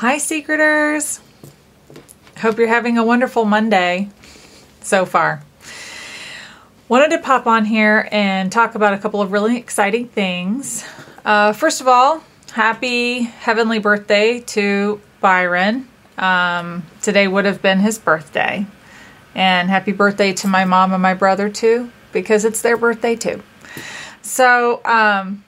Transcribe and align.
Hi, 0.00 0.16
Secreters. 0.16 1.20
Hope 2.38 2.56
you're 2.56 2.68
having 2.68 2.96
a 2.96 3.04
wonderful 3.04 3.44
Monday 3.44 4.08
so 4.80 5.04
far. 5.04 5.42
Wanted 6.88 7.10
to 7.10 7.18
pop 7.18 7.46
on 7.46 7.66
here 7.66 8.08
and 8.10 8.50
talk 8.50 8.74
about 8.74 8.94
a 8.94 8.98
couple 8.98 9.20
of 9.20 9.30
really 9.30 9.58
exciting 9.58 10.08
things. 10.08 10.86
Uh, 11.22 11.52
first 11.52 11.82
of 11.82 11.86
all, 11.86 12.24
happy 12.52 13.24
heavenly 13.24 13.78
birthday 13.78 14.40
to 14.40 15.02
Byron. 15.20 15.86
Um, 16.16 16.86
today 17.02 17.28
would 17.28 17.44
have 17.44 17.60
been 17.60 17.80
his 17.80 17.98
birthday. 17.98 18.64
And 19.34 19.68
happy 19.68 19.92
birthday 19.92 20.32
to 20.32 20.48
my 20.48 20.64
mom 20.64 20.94
and 20.94 21.02
my 21.02 21.12
brother, 21.12 21.50
too, 21.50 21.92
because 22.12 22.46
it's 22.46 22.62
their 22.62 22.78
birthday, 22.78 23.16
too. 23.16 23.42
So, 24.22 24.80
um, 24.86 25.44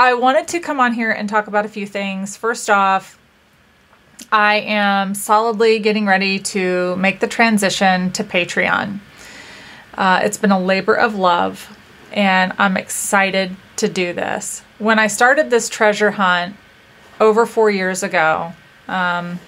I 0.00 0.14
wanted 0.14 0.48
to 0.48 0.60
come 0.60 0.80
on 0.80 0.94
here 0.94 1.10
and 1.10 1.28
talk 1.28 1.46
about 1.46 1.66
a 1.66 1.68
few 1.68 1.86
things. 1.86 2.34
First 2.34 2.70
off, 2.70 3.18
I 4.32 4.60
am 4.60 5.14
solidly 5.14 5.78
getting 5.78 6.06
ready 6.06 6.38
to 6.38 6.96
make 6.96 7.20
the 7.20 7.26
transition 7.26 8.10
to 8.12 8.24
Patreon. 8.24 9.00
Uh, 9.92 10.20
it's 10.22 10.38
been 10.38 10.52
a 10.52 10.58
labor 10.58 10.94
of 10.94 11.16
love, 11.16 11.76
and 12.14 12.54
I'm 12.56 12.78
excited 12.78 13.54
to 13.76 13.90
do 13.90 14.14
this. 14.14 14.62
When 14.78 14.98
I 14.98 15.06
started 15.06 15.50
this 15.50 15.68
treasure 15.68 16.12
hunt 16.12 16.56
over 17.20 17.44
four 17.44 17.68
years 17.68 18.02
ago, 18.02 18.54
um, 18.88 19.38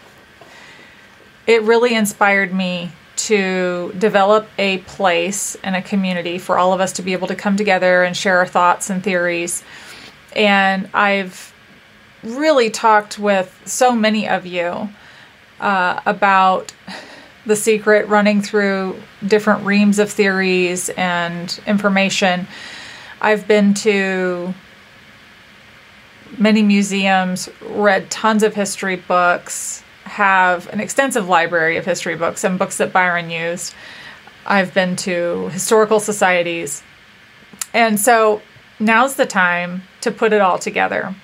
it 1.47 1.63
really 1.63 1.95
inspired 1.95 2.53
me 2.53 2.91
to 3.17 3.95
develop 3.97 4.49
a 4.59 4.79
place 4.79 5.57
and 5.63 5.75
a 5.75 5.81
community 5.81 6.37
for 6.37 6.59
all 6.59 6.75
of 6.75 6.81
us 6.83 6.93
to 6.95 7.03
be 7.03 7.15
able 7.15 7.29
to 7.29 7.35
come 7.35 7.57
together 7.57 8.03
and 8.03 8.15
share 8.15 8.37
our 8.37 8.47
thoughts 8.47 8.91
and 8.91 9.03
theories 9.03 9.65
and 10.37 10.89
I've 10.95 11.53
really 12.23 12.71
talked 12.71 13.19
with 13.19 13.61
so 13.65 13.93
many 13.93 14.29
of 14.29 14.47
you 14.47 14.89
uh, 15.61 16.01
about 16.07 16.73
the 17.47 17.57
secret 17.57 18.07
running 18.09 18.41
through 18.41 19.01
different 19.27 19.65
reams 19.65 19.99
of 19.99 20.11
theories 20.11 20.91
and 20.91 21.61
information. 21.67 22.47
I've 23.21 23.49
been 23.49 23.75
to 23.75 24.55
many 26.39 26.63
museums, 26.63 27.49
read 27.63 28.11
tons 28.11 28.43
of 28.43 28.55
history 28.55 28.97
books, 28.97 29.83
have 30.05 30.69
an 30.69 30.81
extensive 30.81 31.29
library 31.29 31.77
of 31.77 31.85
history 31.85 32.17
books 32.17 32.45
and 32.45 32.59
books 32.59 32.79
that 32.79 32.93
Byron 32.93 33.31
used. 33.31 33.75
I've 34.47 34.75
been 34.75 34.97
to 34.97 35.49
historical 35.51 36.01
societies. 36.01 36.83
And 37.73 37.99
so 37.99 38.43
now's 38.83 39.15
the 39.15 39.27
time 39.27 39.83
to 40.01 40.11
put 40.11 40.33
it 40.33 40.41
all 40.41 40.59
together. 40.59 41.15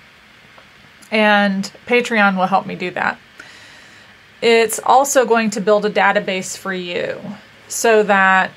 And 1.10 1.70
Patreon 1.86 2.36
will 2.36 2.46
help 2.46 2.66
me 2.66 2.74
do 2.74 2.90
that. 2.92 3.18
It's 4.40 4.78
also 4.78 5.24
going 5.26 5.50
to 5.50 5.60
build 5.60 5.84
a 5.84 5.90
database 5.90 6.56
for 6.56 6.72
you 6.72 7.20
so 7.66 8.02
that 8.04 8.50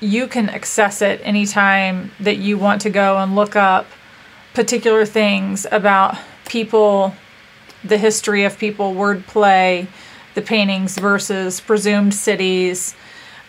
you 0.00 0.26
can 0.26 0.48
access 0.48 1.02
it 1.02 1.20
anytime 1.22 2.10
that 2.20 2.38
you 2.38 2.56
want 2.56 2.80
to 2.82 2.90
go 2.90 3.18
and 3.18 3.36
look 3.36 3.54
up 3.54 3.86
particular 4.54 5.04
things 5.04 5.66
about 5.70 6.16
people, 6.46 7.14
the 7.84 7.98
history 7.98 8.44
of 8.44 8.58
people, 8.58 8.94
wordplay, 8.94 9.86
the 10.34 10.42
paintings 10.42 10.96
versus 10.98 11.60
presumed 11.60 12.14
cities. 12.14 12.94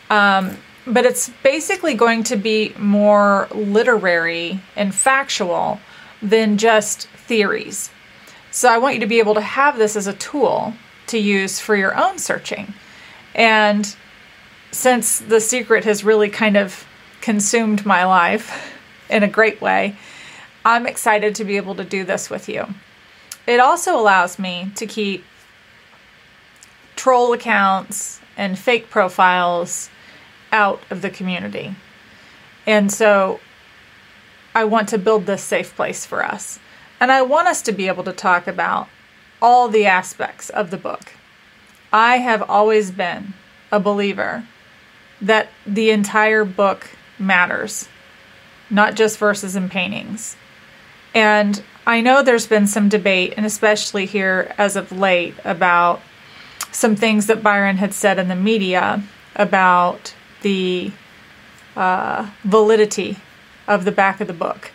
Um, 0.10 0.58
but 0.92 1.06
it's 1.06 1.30
basically 1.44 1.94
going 1.94 2.24
to 2.24 2.36
be 2.36 2.74
more 2.78 3.48
literary 3.54 4.60
and 4.76 4.94
factual 4.94 5.80
than 6.22 6.58
just 6.58 7.08
theories. 7.10 7.90
So 8.52 8.70
I 8.70 8.78
want 8.78 8.96
you 8.96 9.02
to 9.02 9.08
be 9.08 9.20
able 9.20 9.36
to 9.36 9.42
have 9.42 9.78
this 9.78 9.96
as 9.96 10.08
a 10.08 10.14
tool 10.14 10.74
to 11.08 11.18
use 11.18 11.60
for 11.60 11.76
your 11.76 11.96
own 11.96 12.20
searching. 12.20 12.74
And 13.34 13.96
since 14.72 15.20
The 15.20 15.40
Secret 15.40 15.86
has 15.86 16.04
really 16.04 16.30
kind 16.30 16.58
of 16.58 16.86
consumed 17.22 17.86
my 17.86 18.04
life 18.06 18.78
in 19.10 19.24
a 19.24 19.28
great 19.28 19.62
way, 19.62 19.96
I'm 20.66 20.86
excited 20.86 21.36
to 21.36 21.46
be 21.46 21.58
able 21.58 21.76
to 21.76 21.84
do 21.84 22.04
this 22.04 22.30
with 22.30 22.50
you. 22.50 22.66
It 23.48 23.60
also 23.60 23.98
allows 23.98 24.38
me 24.38 24.72
to 24.76 24.86
keep 24.86 25.24
troll 26.96 27.34
accounts 27.34 28.20
and 28.38 28.60
fake 28.60 28.90
profiles 28.90 29.90
out 30.52 30.82
of 30.90 31.02
the 31.02 31.10
community. 31.10 31.76
And 32.66 32.92
so 32.92 33.40
I 34.54 34.66
want 34.66 34.90
to 34.90 34.98
build 34.98 35.26
this 35.26 35.44
safe 35.44 35.76
place 35.76 36.06
for 36.06 36.24
us. 36.24 36.60
And 37.00 37.12
I 37.12 37.22
want 37.22 37.48
us 37.48 37.62
to 37.64 37.72
be 37.72 37.88
able 37.88 38.04
to 38.04 38.14
talk 38.14 38.48
about 38.48 38.88
all 39.42 39.68
the 39.68 39.86
aspects 39.86 40.50
of 40.50 40.70
the 40.70 40.78
book. 40.78 41.14
I 41.92 42.18
have 42.18 42.44
always 42.44 42.92
been 42.92 43.34
a 43.72 43.80
believer 43.80 44.46
that 45.22 45.50
the 45.66 45.92
entire 45.92 46.46
book 46.46 46.90
matters, 47.18 47.88
not 48.70 48.96
just 48.96 49.18
verses 49.18 49.56
and 49.56 49.70
paintings. 49.70 50.36
And 51.14 51.64
I 51.86 52.02
know 52.02 52.22
there's 52.22 52.48
been 52.48 52.68
some 52.68 52.90
debate, 52.90 53.34
and 53.36 53.46
especially 53.46 54.06
here 54.06 54.54
as 54.58 54.76
of 54.76 54.92
late, 54.92 55.36
about 55.44 56.02
some 56.72 56.96
things 56.96 57.28
that 57.28 57.44
Byron 57.44 57.78
had 57.78 57.94
said 57.94 58.20
in 58.20 58.28
the 58.28 58.36
media 58.36 59.04
about 59.36 60.14
the 60.42 60.92
uh, 61.76 62.30
validity 62.44 63.18
of 63.68 63.86
the 63.86 63.92
back 63.92 64.22
of 64.22 64.28
the 64.28 64.34
book. 64.34 64.72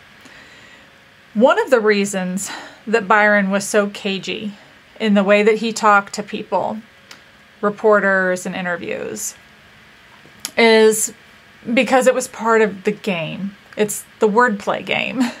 One 1.33 1.59
of 1.61 1.69
the 1.69 1.79
reasons 1.79 2.49
that 2.87 3.07
Byron 3.07 3.51
was 3.51 3.63
so 3.63 3.89
cagey 3.89 4.53
in 4.99 5.13
the 5.13 5.23
way 5.23 5.43
that 5.43 5.57
he 5.57 5.71
talked 5.71 6.13
to 6.13 6.23
people, 6.23 6.79
reporters, 7.61 8.45
and 8.45 8.55
interviews, 8.55 9.35
is 10.57 11.13
because 11.73 12.07
it 12.07 12.15
was 12.15 12.27
part 12.27 12.61
of 12.61 12.83
the 12.83 12.91
game. 12.91 13.55
It's 13.75 14.03
the 14.19 14.27
wordplay 14.27 14.85
game. 14.85 15.21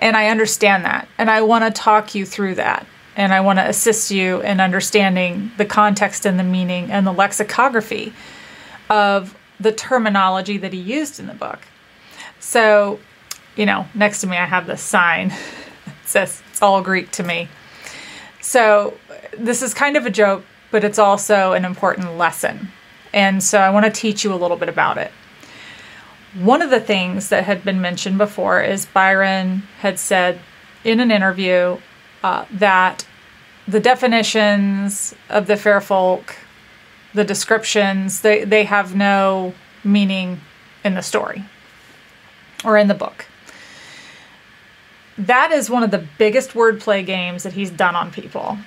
And 0.00 0.16
I 0.16 0.28
understand 0.28 0.86
that. 0.86 1.08
And 1.18 1.30
I 1.30 1.42
want 1.42 1.62
to 1.64 1.70
talk 1.70 2.14
you 2.14 2.24
through 2.24 2.54
that. 2.54 2.86
And 3.16 3.34
I 3.34 3.40
want 3.40 3.58
to 3.58 3.68
assist 3.68 4.10
you 4.10 4.40
in 4.40 4.58
understanding 4.58 5.52
the 5.58 5.66
context 5.66 6.24
and 6.24 6.38
the 6.38 6.42
meaning 6.42 6.90
and 6.90 7.06
the 7.06 7.12
lexicography 7.12 8.14
of 8.90 9.36
the 9.58 9.72
terminology 9.72 10.58
that 10.58 10.72
he 10.72 10.80
used 10.80 11.18
in 11.20 11.26
the 11.26 11.34
book. 11.34 11.60
So, 12.40 12.98
you 13.56 13.64
know, 13.64 13.86
next 13.94 14.20
to 14.22 14.26
me 14.26 14.36
I 14.36 14.44
have 14.44 14.66
this 14.66 14.82
sign. 14.82 15.30
it 15.86 15.94
says 16.04 16.42
it's 16.50 16.60
all 16.60 16.82
Greek 16.82 17.10
to 17.12 17.22
me. 17.22 17.48
So, 18.42 18.98
this 19.38 19.62
is 19.62 19.72
kind 19.72 19.96
of 19.96 20.06
a 20.06 20.10
joke, 20.10 20.44
but 20.70 20.82
it's 20.82 20.98
also 20.98 21.52
an 21.52 21.64
important 21.64 22.18
lesson. 22.18 22.68
And 23.12 23.42
so 23.42 23.58
I 23.58 23.70
want 23.70 23.86
to 23.86 23.92
teach 23.92 24.24
you 24.24 24.32
a 24.32 24.36
little 24.36 24.56
bit 24.56 24.68
about 24.68 24.98
it. 24.98 25.12
One 26.34 26.62
of 26.62 26.70
the 26.70 26.80
things 26.80 27.28
that 27.28 27.44
had 27.44 27.64
been 27.64 27.80
mentioned 27.80 28.18
before 28.18 28.62
is 28.62 28.86
Byron 28.86 29.62
had 29.80 29.98
said 29.98 30.40
in 30.84 31.00
an 31.00 31.10
interview 31.10 31.78
uh, 32.22 32.44
that 32.52 33.04
the 33.66 33.80
definitions 33.80 35.14
of 35.28 35.46
the 35.46 35.56
fair 35.56 35.80
folk 35.80 36.36
the 37.14 37.24
descriptions 37.24 38.20
they, 38.20 38.44
they 38.44 38.64
have 38.64 38.94
no 38.94 39.54
meaning 39.84 40.40
in 40.84 40.94
the 40.94 41.02
story 41.02 41.44
or 42.64 42.76
in 42.76 42.88
the 42.88 42.94
book. 42.94 43.26
That 45.18 45.52
is 45.52 45.68
one 45.68 45.82
of 45.82 45.90
the 45.90 46.06
biggest 46.18 46.50
wordplay 46.50 47.04
games 47.04 47.42
that 47.42 47.52
he's 47.52 47.70
done 47.70 47.94
on 47.94 48.10
people 48.10 48.58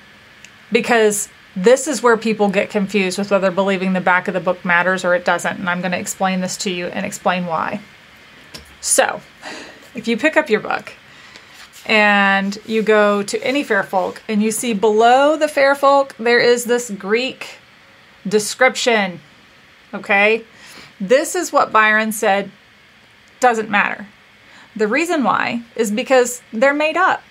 because 0.72 1.30
this 1.56 1.88
is 1.88 2.02
where 2.02 2.18
people 2.18 2.50
get 2.50 2.70
confused 2.70 3.18
with 3.18 3.32
whether 3.32 3.52
believing 3.52 3.94
the 3.94 4.02
back 4.02 4.28
of 4.28 4.34
the 4.34 4.40
book 4.40 4.64
matters 4.66 5.06
or 5.06 5.16
it 5.16 5.26
doesn't. 5.26 5.60
And 5.60 5.70
i'm 5.70 5.82
going 5.82 5.92
to 5.92 6.00
explain 6.00 6.42
this 6.42 6.58
to 6.58 6.72
you 6.72 6.88
and 6.88 7.06
explain 7.06 7.46
why. 7.46 7.82
So 8.82 9.22
if 9.96 10.08
you 10.08 10.18
pick 10.18 10.36
up 10.36 10.50
your 10.50 10.60
book 10.60 10.94
and 11.86 12.58
you 12.66 12.82
go 12.82 13.24
to 13.24 13.44
any 13.44 13.64
fair 13.64 13.84
folk 13.84 14.22
and 14.28 14.42
you 14.42 14.52
see 14.52 14.74
below 14.74 15.36
the 15.38 15.48
fair 15.48 15.76
folk 15.76 16.16
there 16.18 16.40
is 16.40 16.66
this 16.66 16.90
greek 16.90 17.58
description. 18.28 19.20
Okay? 19.94 20.44
This 21.00 21.36
is 21.36 21.52
what 21.52 21.72
Byron 21.72 22.12
said 22.12 22.52
doesn't 23.40 23.70
matter. 23.70 24.08
The 24.76 24.88
reason 24.88 25.24
why 25.24 25.64
is 25.76 25.92
because 25.92 26.42
they're 26.52 26.74
made 26.74 26.98
up. 26.98 27.24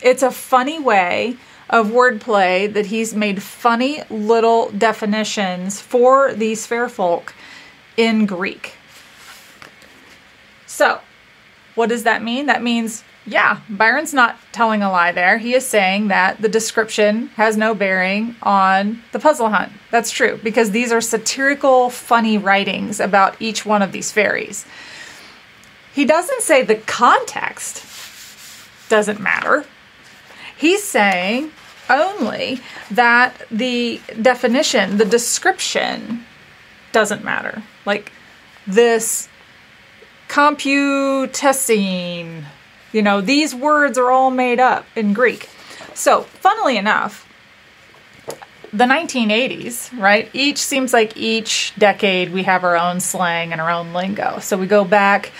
It's 0.00 0.22
a 0.22 0.30
funny 0.30 0.78
way 0.78 1.36
of 1.68 1.88
wordplay 1.88 2.72
that 2.72 2.86
he's 2.86 3.14
made 3.14 3.42
funny 3.42 4.02
little 4.08 4.70
definitions 4.70 5.80
for 5.80 6.32
these 6.32 6.66
fair 6.66 6.88
folk 6.88 7.34
in 7.96 8.26
Greek. 8.26 8.74
So, 10.66 11.00
what 11.76 11.88
does 11.88 12.02
that 12.02 12.24
mean? 12.24 12.46
That 12.46 12.62
means 12.62 13.04
yeah, 13.26 13.60
Byron's 13.68 14.14
not 14.14 14.38
telling 14.52 14.82
a 14.82 14.90
lie 14.90 15.10
there. 15.10 15.38
He 15.38 15.54
is 15.54 15.66
saying 15.66 16.08
that 16.08 16.40
the 16.40 16.48
description 16.48 17.26
has 17.34 17.56
no 17.56 17.74
bearing 17.74 18.36
on 18.40 19.02
the 19.10 19.18
puzzle 19.18 19.48
hunt. 19.48 19.72
That's 19.90 20.12
true, 20.12 20.38
because 20.44 20.70
these 20.70 20.92
are 20.92 21.00
satirical, 21.00 21.90
funny 21.90 22.38
writings 22.38 23.00
about 23.00 23.36
each 23.40 23.66
one 23.66 23.82
of 23.82 23.90
these 23.90 24.12
fairies. 24.12 24.64
He 25.92 26.04
doesn't 26.04 26.42
say 26.42 26.62
the 26.62 26.76
context 26.76 27.84
doesn't 28.88 29.18
matter. 29.18 29.64
He's 30.56 30.84
saying 30.84 31.50
only 31.90 32.60
that 32.92 33.42
the 33.50 34.00
definition, 34.22 34.98
the 34.98 35.04
description 35.04 36.24
doesn't 36.92 37.24
matter. 37.24 37.62
Like 37.84 38.12
this 38.68 39.28
computessine, 40.28 42.46
you 42.92 43.02
know, 43.02 43.20
these 43.20 43.54
words 43.54 43.98
are 43.98 44.10
all 44.10 44.30
made 44.30 44.60
up 44.60 44.86
in 44.94 45.12
Greek. 45.12 45.48
So, 45.94 46.22
funnily 46.22 46.76
enough, 46.76 47.26
the 48.72 48.84
1980s, 48.84 49.98
right? 49.98 50.28
Each 50.32 50.58
seems 50.58 50.92
like 50.92 51.16
each 51.16 51.72
decade 51.78 52.32
we 52.32 52.42
have 52.42 52.64
our 52.64 52.76
own 52.76 53.00
slang 53.00 53.52
and 53.52 53.60
our 53.60 53.70
own 53.70 53.92
lingo. 53.92 54.38
So 54.40 54.58
we 54.58 54.66
go 54.66 54.84
back 54.84 55.32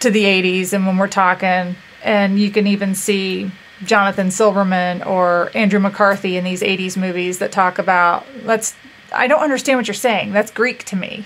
to 0.00 0.10
the 0.10 0.24
80s 0.24 0.72
and 0.72 0.86
when 0.86 0.96
we're 0.96 1.08
talking, 1.08 1.76
and 2.02 2.38
you 2.38 2.50
can 2.50 2.66
even 2.66 2.94
see 2.94 3.50
Jonathan 3.84 4.30
Silverman 4.30 5.02
or 5.02 5.50
Andrew 5.54 5.80
McCarthy 5.80 6.36
in 6.36 6.44
these 6.44 6.62
80s 6.62 6.96
movies 6.96 7.38
that 7.38 7.52
talk 7.52 7.78
about, 7.78 8.26
let's, 8.44 8.74
I 9.12 9.26
don't 9.26 9.42
understand 9.42 9.78
what 9.78 9.86
you're 9.86 9.94
saying. 9.94 10.32
That's 10.32 10.50
Greek 10.50 10.84
to 10.84 10.96
me. 10.96 11.24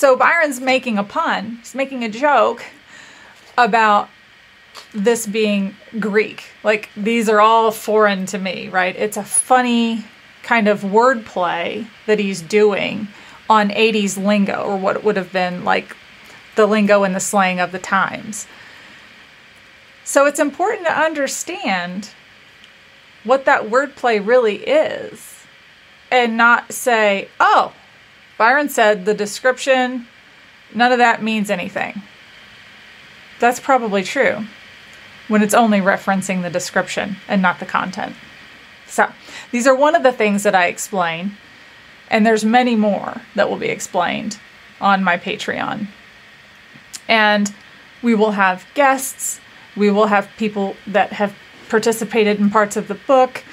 So 0.00 0.16
Byron's 0.16 0.62
making 0.62 0.96
a 0.96 1.04
pun, 1.04 1.56
he's 1.56 1.74
making 1.74 2.04
a 2.04 2.08
joke 2.08 2.64
about 3.58 4.08
this 4.94 5.26
being 5.26 5.76
Greek. 5.98 6.44
Like 6.64 6.88
these 6.96 7.28
are 7.28 7.38
all 7.38 7.70
foreign 7.70 8.24
to 8.24 8.38
me, 8.38 8.70
right? 8.70 8.96
It's 8.96 9.18
a 9.18 9.22
funny 9.22 10.06
kind 10.42 10.68
of 10.68 10.80
wordplay 10.80 11.86
that 12.06 12.18
he's 12.18 12.40
doing 12.40 13.08
on 13.50 13.68
80s 13.68 14.16
lingo 14.16 14.62
or 14.62 14.78
what 14.78 15.04
would 15.04 15.18
have 15.18 15.34
been 15.34 15.66
like 15.66 15.94
the 16.56 16.64
lingo 16.64 17.04
and 17.04 17.14
the 17.14 17.20
slang 17.20 17.60
of 17.60 17.70
the 17.70 17.78
times. 17.78 18.46
So 20.04 20.24
it's 20.24 20.40
important 20.40 20.86
to 20.86 20.98
understand 20.98 22.08
what 23.24 23.44
that 23.44 23.64
wordplay 23.64 24.26
really 24.26 24.66
is 24.66 25.44
and 26.10 26.38
not 26.38 26.72
say, 26.72 27.28
oh, 27.38 27.74
Byron 28.40 28.70
said 28.70 29.04
the 29.04 29.12
description, 29.12 30.06
none 30.74 30.92
of 30.92 30.98
that 30.98 31.22
means 31.22 31.50
anything. 31.50 32.00
That's 33.38 33.60
probably 33.60 34.02
true 34.02 34.46
when 35.28 35.42
it's 35.42 35.52
only 35.52 35.80
referencing 35.80 36.40
the 36.40 36.48
description 36.48 37.16
and 37.28 37.42
not 37.42 37.60
the 37.60 37.66
content. 37.66 38.16
So, 38.86 39.12
these 39.52 39.66
are 39.66 39.74
one 39.74 39.94
of 39.94 40.02
the 40.02 40.10
things 40.10 40.42
that 40.44 40.54
I 40.54 40.68
explain, 40.68 41.36
and 42.08 42.24
there's 42.24 42.42
many 42.42 42.76
more 42.76 43.20
that 43.34 43.50
will 43.50 43.58
be 43.58 43.68
explained 43.68 44.40
on 44.80 45.04
my 45.04 45.18
Patreon. 45.18 45.88
And 47.08 47.54
we 48.00 48.14
will 48.14 48.32
have 48.32 48.64
guests, 48.72 49.38
we 49.76 49.90
will 49.90 50.06
have 50.06 50.30
people 50.38 50.76
that 50.86 51.12
have 51.12 51.34
participated 51.68 52.40
in 52.40 52.48
parts 52.48 52.78
of 52.78 52.88
the 52.88 52.94
book. 52.94 53.44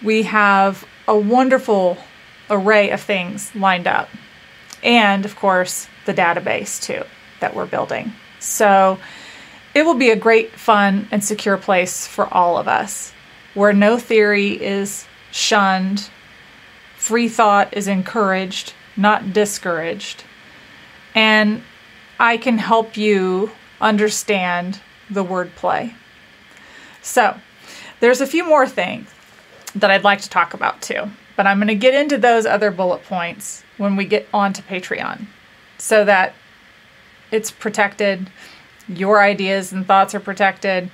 We 0.00 0.22
have 0.22 0.86
a 1.08 1.18
wonderful 1.18 1.98
array 2.50 2.90
of 2.90 3.00
things 3.00 3.54
lined 3.54 3.86
up. 3.86 4.08
And 4.82 5.24
of 5.24 5.36
course, 5.36 5.88
the 6.06 6.14
database 6.14 6.80
too 6.82 7.04
that 7.40 7.54
we're 7.54 7.66
building. 7.66 8.12
So, 8.38 8.98
it 9.74 9.84
will 9.84 9.94
be 9.94 10.10
a 10.10 10.16
great, 10.16 10.52
fun, 10.52 11.08
and 11.10 11.24
secure 11.24 11.56
place 11.56 12.06
for 12.06 12.32
all 12.32 12.58
of 12.58 12.68
us, 12.68 13.12
where 13.54 13.72
no 13.72 13.98
theory 13.98 14.62
is 14.62 15.06
shunned, 15.30 16.10
free 16.96 17.28
thought 17.28 17.74
is 17.74 17.88
encouraged, 17.88 18.74
not 18.96 19.32
discouraged, 19.32 20.24
and 21.14 21.62
I 22.18 22.36
can 22.36 22.58
help 22.58 22.96
you 22.96 23.50
understand 23.80 24.80
the 25.08 25.24
wordplay. 25.24 25.94
So, 27.00 27.38
there's 28.00 28.20
a 28.20 28.26
few 28.26 28.44
more 28.44 28.66
things 28.66 29.08
that 29.74 29.90
I'd 29.90 30.04
like 30.04 30.20
to 30.20 30.28
talk 30.28 30.54
about 30.54 30.82
too, 30.82 31.10
but 31.36 31.46
I'm 31.46 31.58
going 31.58 31.68
to 31.68 31.74
get 31.74 31.94
into 31.94 32.18
those 32.18 32.46
other 32.46 32.70
bullet 32.70 33.04
points 33.04 33.64
when 33.78 33.96
we 33.96 34.04
get 34.04 34.28
onto 34.32 34.62
Patreon 34.62 35.26
so 35.78 36.04
that 36.04 36.34
it's 37.30 37.50
protected 37.50 38.30
your 38.88 39.22
ideas 39.22 39.72
and 39.72 39.86
thoughts 39.86 40.14
are 40.14 40.20
protected, 40.20 40.90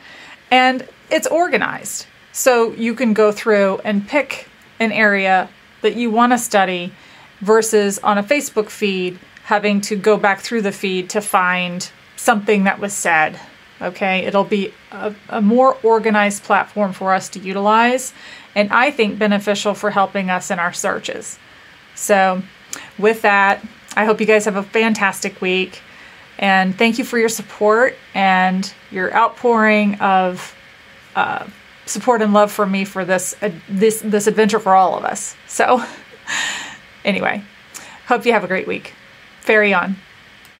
and 0.50 0.86
it's 1.10 1.26
organized. 1.26 2.06
So 2.32 2.72
you 2.72 2.94
can 2.94 3.14
go 3.14 3.32
through 3.32 3.80
and 3.84 4.06
pick 4.06 4.48
an 4.78 4.92
area 4.92 5.48
that 5.82 5.96
you 5.96 6.10
want 6.10 6.32
to 6.32 6.38
study 6.38 6.92
versus 7.40 7.98
on 8.00 8.18
a 8.18 8.22
Facebook 8.22 8.68
feed 8.68 9.18
having 9.44 9.80
to 9.80 9.96
go 9.96 10.16
back 10.16 10.40
through 10.40 10.62
the 10.62 10.72
feed 10.72 11.08
to 11.10 11.20
find 11.20 11.90
something 12.16 12.64
that 12.64 12.78
was 12.78 12.92
said. 12.92 13.40
Okay, 13.80 14.26
it'll 14.26 14.44
be 14.44 14.74
a, 14.90 15.14
a, 15.28 15.40
more 15.40 15.76
organized 15.84 16.42
platform 16.42 16.92
for 16.92 17.14
us 17.14 17.28
to 17.30 17.38
utilize, 17.38 18.12
and 18.56 18.72
I 18.72 18.90
think 18.90 19.18
beneficial 19.20 19.74
for 19.74 19.90
helping 19.90 20.30
us 20.30 20.50
in 20.50 20.58
our 20.58 20.72
searches. 20.72 21.38
So, 21.94 22.42
with 22.98 23.22
that, 23.22 23.64
I 23.96 24.04
hope 24.04 24.20
you 24.20 24.26
guys 24.26 24.44
have 24.46 24.56
a 24.56 24.64
fantastic 24.64 25.40
week. 25.40 25.80
And 26.38 26.76
thank 26.76 26.98
you 26.98 27.04
for 27.04 27.18
your 27.18 27.28
support 27.28 27.96
and 28.14 28.72
your 28.90 29.14
outpouring 29.14 29.96
of 30.00 30.54
uh, 31.16 31.46
support 31.86 32.22
and 32.22 32.32
love 32.32 32.52
for 32.52 32.66
me 32.66 32.84
for 32.84 33.04
this 33.04 33.34
uh, 33.42 33.50
this 33.68 34.00
this 34.04 34.26
adventure 34.26 34.60
for 34.60 34.74
all 34.74 34.96
of 34.96 35.04
us. 35.04 35.36
So, 35.46 35.84
anyway, 37.04 37.42
hope 38.06 38.24
you 38.24 38.32
have 38.32 38.44
a 38.44 38.48
great 38.48 38.66
week. 38.66 38.94
Ferry 39.40 39.74
on. 39.74 39.96